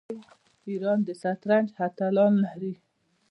[0.69, 2.73] ایران د شطرنج اتلان لري.